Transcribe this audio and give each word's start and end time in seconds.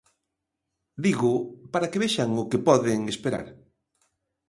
Dígoo 1.05 1.39
para 1.73 1.89
que 1.91 2.01
vexan 2.03 2.29
o 2.41 2.43
que 2.49 2.63
poden 2.67 2.99
esperar. 3.13 3.47